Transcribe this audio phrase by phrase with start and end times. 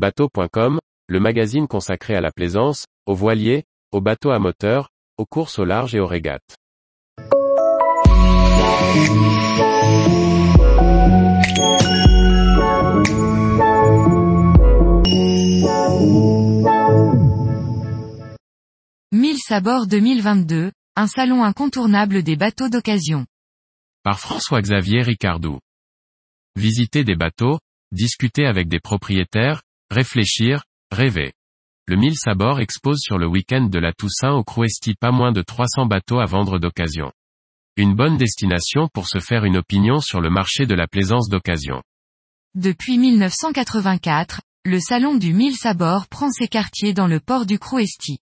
[0.00, 4.88] Bateau.com, le magazine consacré à la plaisance, aux voiliers, aux bateaux à moteur,
[5.18, 6.56] aux courses au large et aux régates.
[19.12, 23.26] Mille Sabord 2022, un salon incontournable des bateaux d'occasion.
[24.02, 25.58] Par François-Xavier Ricardou.
[26.56, 27.58] Visiter des bateaux,
[27.92, 29.60] discuter avec des propriétaires,
[29.90, 30.62] réfléchir,
[30.92, 31.32] rêver.
[31.86, 35.42] Le Mille Sabord expose sur le week-end de la Toussaint au Crouesti pas moins de
[35.42, 37.10] 300 bateaux à vendre d'occasion.
[37.76, 41.82] Une bonne destination pour se faire une opinion sur le marché de la plaisance d'occasion.
[42.54, 48.18] Depuis 1984, le salon du Mille Sabord prend ses quartiers dans le port du Crouesti.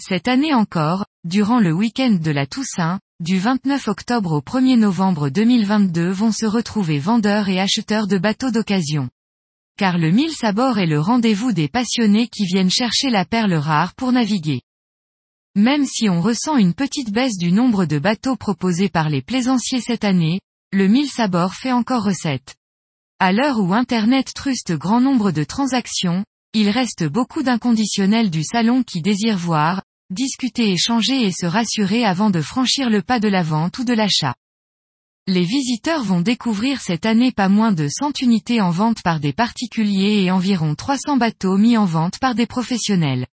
[0.00, 5.28] Cette année encore, durant le week-end de la Toussaint, du 29 octobre au 1er novembre
[5.28, 9.08] 2022 vont se retrouver vendeurs et acheteurs de bateaux d'occasion.
[9.76, 13.94] Car le mille sabord est le rendez-vous des passionnés qui viennent chercher la perle rare
[13.94, 14.60] pour naviguer.
[15.56, 19.80] Même si on ressent une petite baisse du nombre de bateaux proposés par les plaisanciers
[19.80, 20.40] cette année,
[20.72, 22.54] le mille sabord fait encore recette.
[23.20, 28.84] À l'heure où Internet truste grand nombre de transactions, il reste beaucoup d'inconditionnels du salon
[28.84, 33.42] qui désirent voir, discuter échanger et se rassurer avant de franchir le pas de la
[33.42, 34.34] vente ou de l'achat.
[35.26, 39.32] Les visiteurs vont découvrir cette année pas moins de 100 unités en vente par des
[39.32, 43.26] particuliers et environ 300 bateaux mis en vente par des professionnels.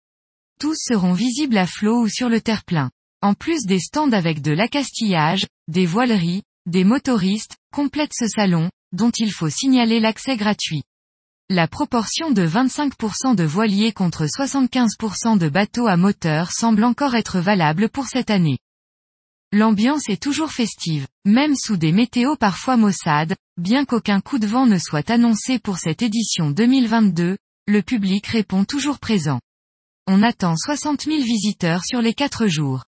[0.61, 2.93] Tous seront visibles à flot ou sur le terre-plein.
[3.23, 9.11] En plus des stands avec de l'accastillage, des voileries, des motoristes, complètent ce salon, dont
[9.19, 10.85] il faut signaler l'accès gratuit.
[11.49, 17.41] La proportion de 25% de voiliers contre 75% de bateaux à moteur semble encore être
[17.41, 18.59] valable pour cette année.
[19.53, 24.65] L'ambiance est toujours festive, même sous des météos parfois maussades, bien qu'aucun coup de vent
[24.65, 29.41] ne soit annoncé pour cette édition 2022, le public répond toujours présent.
[30.07, 32.85] On attend 60 000 visiteurs sur les 4 jours.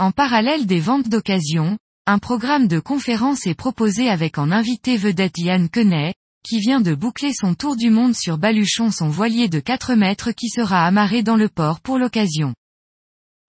[0.00, 5.38] En parallèle des ventes d'occasion, un programme de conférences est proposé avec en invité vedette
[5.38, 9.60] Yann Quenet, qui vient de boucler son tour du monde sur Baluchon son voilier de
[9.60, 12.54] 4 mètres qui sera amarré dans le port pour l'occasion.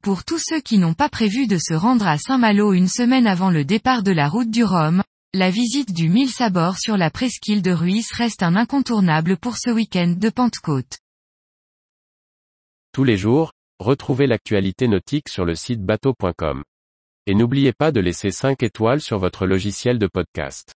[0.01, 3.51] Pour tous ceux qui n'ont pas prévu de se rendre à Saint-Malo une semaine avant
[3.51, 5.03] le départ de la route du Rhum,
[5.35, 9.69] la visite du Mille Sabord sur la presqu'île de Ruisse reste un incontournable pour ce
[9.69, 10.97] week-end de Pentecôte.
[12.91, 16.63] Tous les jours, retrouvez l'actualité nautique sur le site bateau.com.
[17.27, 20.73] Et n'oubliez pas de laisser 5 étoiles sur votre logiciel de podcast.